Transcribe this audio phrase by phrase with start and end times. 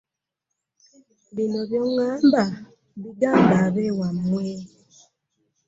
[1.35, 2.43] Bino by'oŋŋamba
[3.01, 4.45] bigambe ab'ewammwe.